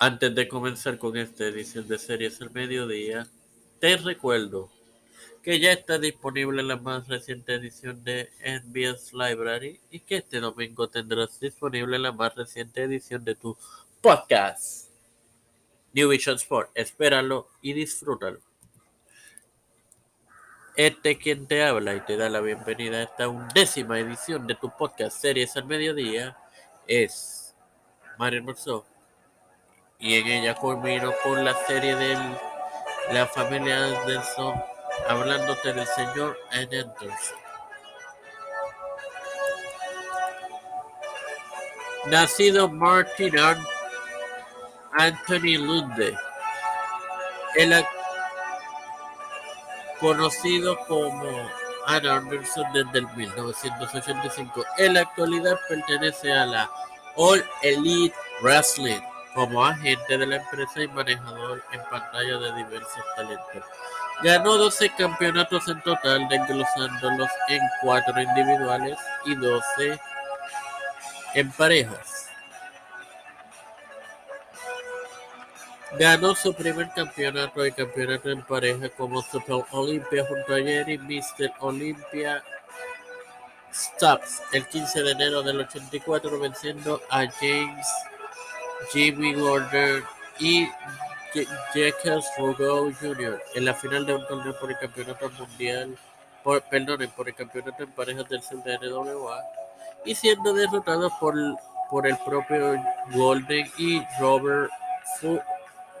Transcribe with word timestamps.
Antes 0.00 0.32
de 0.32 0.46
comenzar 0.46 0.96
con 0.96 1.16
esta 1.16 1.44
edición 1.44 1.88
de 1.88 1.98
Series 1.98 2.40
al 2.40 2.52
Mediodía, 2.52 3.26
te 3.80 3.96
recuerdo 3.96 4.70
que 5.42 5.58
ya 5.58 5.72
está 5.72 5.98
disponible 5.98 6.62
la 6.62 6.76
más 6.76 7.08
reciente 7.08 7.54
edición 7.54 8.04
de 8.04 8.30
NBS 8.44 9.12
Library 9.12 9.80
y 9.90 9.98
que 9.98 10.18
este 10.18 10.38
domingo 10.38 10.88
tendrás 10.88 11.40
disponible 11.40 11.98
la 11.98 12.12
más 12.12 12.32
reciente 12.36 12.84
edición 12.84 13.24
de 13.24 13.34
tu 13.34 13.56
podcast. 14.00 14.88
New 15.94 16.10
Vision 16.10 16.36
Sport, 16.36 16.70
espéralo 16.74 17.48
y 17.60 17.72
disfrútalo. 17.72 18.38
Este 20.76 21.18
quien 21.18 21.48
te 21.48 21.64
habla 21.64 21.96
y 21.96 22.00
te 22.02 22.16
da 22.16 22.28
la 22.28 22.40
bienvenida 22.40 22.98
a 22.98 23.02
esta 23.02 23.26
undécima 23.26 23.98
edición 23.98 24.46
de 24.46 24.54
tu 24.54 24.70
podcast 24.70 25.20
Series 25.20 25.56
al 25.56 25.64
Mediodía 25.64 26.36
es 26.86 27.56
Mario 28.16 28.44
Morso 28.44 28.86
y 30.00 30.14
en 30.14 30.26
ella 30.28 30.54
culmino 30.54 31.12
con 31.24 31.44
la 31.44 31.54
serie 31.66 31.96
de 31.96 32.16
la 33.12 33.26
familia 33.26 33.84
Anderson 33.84 34.54
hablándote 35.08 35.72
del 35.72 35.86
señor. 35.86 36.38
Anderson. 36.52 37.38
Nacido 42.06 42.68
Martin 42.68 43.34
Anthony 44.92 45.58
Lunde, 45.58 46.16
el 47.56 47.84
conocido 50.00 50.78
como 50.86 51.28
Ann 51.86 52.06
Anderson 52.06 52.72
desde 52.72 53.00
el 53.00 53.08
1985. 53.16 54.64
En 54.78 54.94
la 54.94 55.00
actualidad 55.00 55.58
pertenece 55.68 56.32
a 56.32 56.46
la 56.46 56.70
All 57.16 57.44
Elite 57.62 58.14
Wrestling 58.42 59.00
como 59.38 59.64
agente 59.64 60.18
de 60.18 60.26
la 60.26 60.36
empresa 60.38 60.82
y 60.82 60.88
manejador 60.88 61.62
en 61.70 61.80
pantalla 61.84 62.38
de 62.38 62.54
diversos 62.56 63.04
talentos. 63.14 63.62
Ganó 64.20 64.56
12 64.56 64.90
campeonatos 64.98 65.68
en 65.68 65.80
total, 65.82 66.28
desglosándolos 66.28 67.30
en 67.48 67.60
4 67.80 68.20
individuales 68.20 68.98
y 69.26 69.36
12 69.36 70.00
en 71.34 71.52
parejas. 71.52 72.30
Ganó 76.00 76.34
su 76.34 76.52
primer 76.52 76.90
campeonato 76.90 77.64
y 77.64 77.70
campeonato 77.70 78.30
en 78.30 78.42
pareja 78.42 78.88
como 78.88 79.22
Super 79.22 79.64
Olympia 79.70 80.26
junto 80.26 80.52
a 80.52 80.58
Jerry 80.58 80.98
Mr. 80.98 81.52
Olympia 81.60 82.42
Stubbs 83.72 84.42
el 84.50 84.66
15 84.66 85.00
de 85.04 85.12
enero 85.12 85.42
del 85.44 85.60
84 85.60 86.40
venciendo 86.40 87.00
a 87.08 87.24
James 87.40 87.86
Jimmy 88.92 89.34
Gordon 89.34 90.04
y 90.38 90.68
Jacques 91.74 92.24
Rougeau 92.38 92.92
Jr. 93.00 93.42
en 93.54 93.64
la 93.64 93.74
final 93.74 94.06
de 94.06 94.14
un 94.14 94.26
torneo 94.26 94.58
por 94.58 94.70
el 94.70 94.78
campeonato 94.78 95.30
mundial, 95.30 95.96
por, 96.42 96.62
por 96.62 97.28
el 97.28 97.34
campeonato 97.34 97.82
en 97.82 97.90
parejas 97.92 98.28
del 98.28 98.42
sur 98.42 98.62
de 98.62 98.78
NWA 98.78 99.42
y 100.04 100.14
siendo 100.14 100.54
derrotado 100.54 101.10
por, 101.20 101.34
por 101.90 102.06
el 102.06 102.16
propio 102.18 102.82
Golden 103.12 103.70
y 103.76 104.02
Robert, 104.20 104.70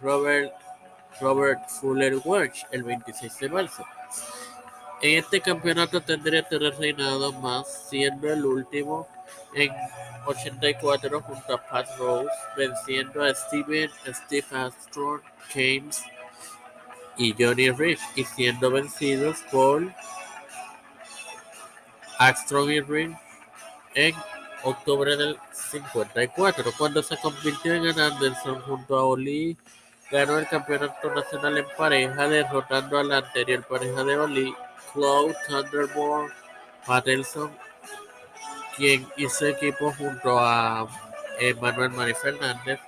Robert, 0.00 0.52
Robert 1.20 1.68
Fuller 1.68 2.14
Welch 2.24 2.66
el 2.70 2.82
26 2.82 3.38
de 3.38 3.48
marzo. 3.48 3.84
En 5.02 5.18
este 5.18 5.40
campeonato 5.40 6.02
tendría 6.02 6.46
tres 6.46 6.76
reinados 6.76 7.34
más, 7.40 7.88
siendo 7.88 8.30
el 8.30 8.44
último 8.44 9.08
en 9.54 9.72
84 10.26 11.22
junto 11.22 11.54
a 11.54 11.66
Pat 11.66 11.86
Rose, 11.96 12.28
venciendo 12.54 13.22
a 13.22 13.34
Steven, 13.34 13.90
Steve 14.06 14.46
Armstrong, 14.50 15.22
James 15.54 16.02
y 17.16 17.34
Johnny 17.38 17.70
Rich, 17.70 18.00
y 18.14 18.24
siendo 18.24 18.70
vencidos 18.70 19.38
por 19.50 19.90
Armstrong 22.18 22.70
y 22.70 22.80
Rich 22.82 23.16
en 23.94 24.14
octubre 24.64 25.16
del 25.16 25.38
54, 25.52 26.72
cuando 26.76 27.02
se 27.02 27.16
convirtió 27.16 27.72
en 27.72 27.98
Anderson 27.98 28.60
junto 28.60 28.98
a 28.98 29.04
Oli, 29.04 29.56
ganó 30.10 30.38
el 30.38 30.46
campeonato 30.46 31.14
nacional 31.14 31.56
en 31.56 31.66
pareja, 31.76 32.28
derrotando 32.28 32.98
a 32.98 33.04
la 33.04 33.16
anterior 33.18 33.64
pareja 33.66 34.04
de 34.04 34.18
Oli, 34.18 34.54
Claude 34.92 35.34
Thunderbolt 35.46 36.32
Patterson 36.86 37.50
quien 38.80 39.06
hizo 39.16 39.46
equipo 39.46 39.92
junto 39.92 40.38
a 40.38 40.88
Manuel 41.60 41.90
Mari 41.90 42.14
Fernández, 42.14 42.80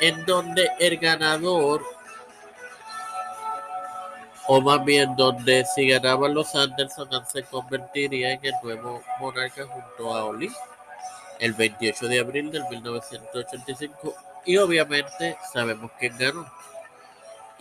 en 0.00 0.24
donde 0.24 0.68
el 0.78 0.96
ganador, 0.96 1.82
o 4.46 4.60
más 4.62 4.82
bien 4.84 5.14
donde 5.14 5.66
si 5.74 5.88
ganaban 5.88 6.32
los 6.32 6.54
Anderson, 6.54 7.08
se 7.26 7.42
convertiría 7.44 8.32
en 8.32 8.44
el 8.44 8.54
nuevo 8.62 9.02
monarca 9.20 9.66
junto 9.66 10.14
a 10.14 10.24
Oli 10.24 10.50
el 11.38 11.52
28 11.52 12.08
de 12.08 12.20
abril 12.20 12.50
del 12.50 12.66
1985 12.70 14.14
y 14.46 14.56
obviamente 14.56 15.36
sabemos 15.52 15.90
quién 15.98 16.16
ganó. 16.16 16.50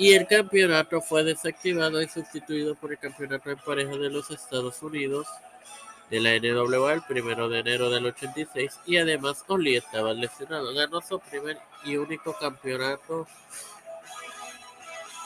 Y 0.01 0.13
el 0.15 0.25
campeonato 0.25 0.99
fue 0.99 1.23
desactivado 1.23 2.01
y 2.01 2.07
sustituido 2.07 2.73
por 2.73 2.91
el 2.91 2.97
campeonato 2.97 3.51
en 3.51 3.57
pareja 3.59 3.95
de 3.97 4.09
los 4.09 4.31
Estados 4.31 4.81
Unidos 4.81 5.27
de 6.09 6.19
la 6.19 6.31
NWA 6.39 6.93
el 6.93 7.03
primero 7.03 7.47
de 7.47 7.59
enero 7.59 7.91
del 7.91 8.07
86 8.07 8.79
y 8.87 8.97
además 8.97 9.43
Oli 9.47 9.75
estaba 9.75 10.11
lesionado. 10.15 10.73
Ganó 10.73 11.01
su 11.01 11.19
primer 11.19 11.59
y 11.85 11.97
único 11.97 12.33
campeonato 12.33 13.27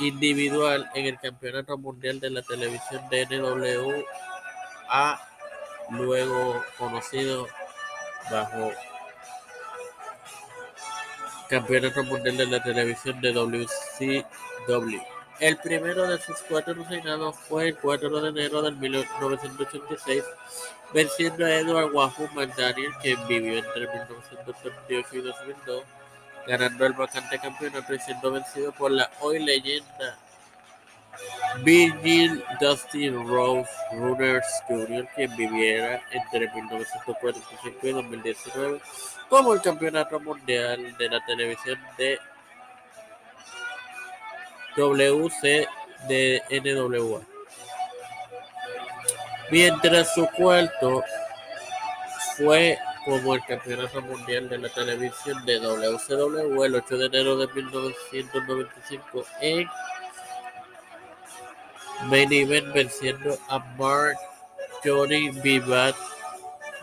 individual 0.02 0.90
en 0.94 1.06
el 1.06 1.19
Campeonato 1.22 1.78
Mundial 1.78 2.19
de 2.19 2.31
la 2.31 2.41
Televisión 2.41 3.02
de 3.09 3.28
NWA, 3.28 5.22
luego 5.91 6.62
conocido 6.78 7.47
bajo 8.30 8.74
Campeonato 11.47 12.03
Mundial 12.03 12.35
de 12.35 12.46
la 12.47 12.62
Televisión 12.62 13.22
de 13.22 13.31
El 15.40 15.58
primero 15.58 16.08
de 16.08 16.18
sus 16.20 16.38
cuatro 16.50 16.74
reinados 16.90 17.36
fue 17.48 17.70
el 17.70 17.78
4 17.78 18.22
de 18.22 18.30
enero 18.30 18.62
de 18.62 18.72
1986, 18.72 20.24
venciendo 20.94 21.46
a 21.46 21.53
Edward 21.56 21.94
Wahoo 21.94 22.30
McDaniel, 22.34 22.94
quien 23.02 23.28
vivió 23.28 23.58
entre 23.58 23.81
1938 23.81 25.08
y 25.12 25.22
2002, 25.22 25.84
ganando 26.48 26.86
el 26.86 26.94
vacante 26.94 27.38
campeonato 27.38 27.94
y 27.94 28.00
siendo 28.00 28.31
vencido 28.31 28.72
por 28.72 28.92
la 28.92 29.12
hoy 29.20 29.40
leyenda 29.40 30.18
Virgil 31.64 32.44
Dusty 32.59 33.09
Rose 33.09 33.70
Runners 33.94 34.46
Jr., 34.68 35.08
quien 35.16 35.36
viviera 35.36 36.02
entre 36.12 36.52
1945 36.53 37.78
y 37.84 37.92
2019 37.92 38.82
como 39.30 39.53
el 39.53 39.62
campeonato 39.62 40.20
mundial 40.20 40.96
de 40.97 41.09
la 41.09 41.26
televisión 41.26 41.80
de 41.97 42.20
WC 44.75 45.68
de 46.08 46.41
NWA. 46.50 47.22
Mientras 49.52 50.13
su 50.13 50.28
cuarto 50.28 51.03
fue 52.38 52.78
como 53.06 53.35
el 53.35 53.46
Campeonato 53.46 54.02
Mundial 54.02 54.50
de 54.50 54.58
la 54.58 54.69
Televisión 54.69 55.46
de 55.46 55.59
WCW 55.59 56.64
el 56.64 56.75
8 56.75 56.97
de 56.97 57.06
enero 57.06 57.38
de 57.38 57.47
1995 57.53 59.25
en 59.41 59.68
Main 62.06 62.34
Event 62.34 62.74
venciendo 62.74 63.38
a 63.47 63.59
Mark 63.78 64.18
Johnny 64.84 65.30
Vivat, 65.30 65.96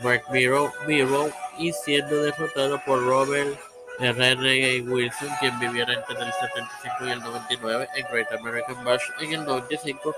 Mark 0.03 0.25
Miro, 0.31 0.73
Miro 0.87 1.31
y 1.59 1.73
siendo 1.73 2.23
derrotado 2.23 2.81
por 2.85 3.05
Robert 3.05 3.59
R. 3.99 4.81
Wilson, 4.83 5.29
quien 5.41 5.59
viviera 5.61 5.93
entre 5.95 6.17
el 6.17 6.33
75 6.33 7.07
y 7.07 7.11
el 7.11 7.21
99 7.21 7.89
en 7.95 8.07
Great 8.11 8.33
American 8.33 8.85
Bash 8.85 9.03
en 9.21 9.33
el 9.33 9.45
95. 9.45 10.15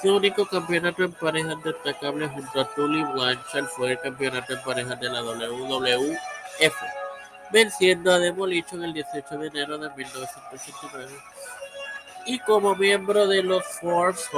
Su 0.00 0.16
único 0.16 0.46
campeonato 0.46 1.04
en 1.04 1.12
parejas 1.12 1.62
destacable 1.62 2.26
junto 2.28 2.60
a 2.60 2.74
Tully 2.74 3.04
Blanchard 3.04 3.66
fue 3.66 3.92
el 3.92 4.00
campeonato 4.00 4.52
en 4.52 4.62
parejas 4.62 4.98
de 5.00 5.08
la 5.08 5.22
WWF, 5.22 6.74
venciendo 7.52 8.12
a 8.12 8.18
Demolition 8.18 8.82
el 8.82 8.92
18 8.94 9.38
de 9.38 9.46
enero 9.46 9.78
de 9.78 9.88
1989. 9.90 11.12
Y 12.26 12.38
como 12.40 12.74
miembro 12.74 13.26
de 13.26 13.42
los 13.42 13.64
Force 13.80 14.28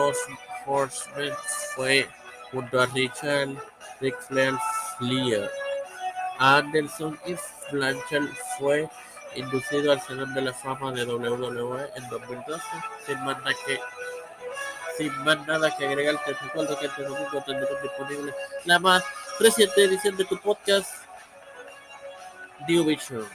Horsemen 0.67 1.33
fue 1.75 2.09
junto 2.50 2.81
a 2.81 2.87
Richard 2.87 3.50
Ric 4.00 4.17
Flair 4.21 4.55
Anderson 6.39 7.19
y 7.27 7.37
Blanchard 7.73 8.29
fue 8.59 8.89
inducido 9.35 9.93
al 9.93 10.01
Salón 10.01 10.33
de 10.35 10.43
la 10.43 10.53
Fama 10.53 10.93
de 10.93 11.05
WWE 11.05 11.91
en 11.97 12.09
2012. 12.09 12.63
Sin 13.07 13.25
más 13.25 13.39
nada 13.39 13.55
que, 13.67 13.81
sin 14.97 15.25
más 15.25 15.47
nada 15.47 15.77
que 15.77 15.87
agregar, 15.87 16.17
te 16.25 16.35
recuerdo 16.35 16.79
que 16.79 16.87
este 16.87 17.03
domingo 17.03 17.43
tendremos 17.45 17.83
disponible 17.83 18.35
la 18.65 18.79
más 18.79 19.05
reciente 19.41 19.85
edición 19.85 20.17
de 20.17 20.25
tu 20.25 20.39
podcast, 20.41 20.91
New 22.69 22.85
Vision. 22.85 23.27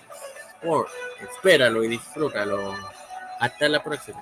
World. 0.63 0.91
Espéralo 1.21 1.83
y 1.83 1.89
disfrútalo. 1.89 2.75
Hasta 3.39 3.69
la 3.69 3.81
próxima. 3.81 4.21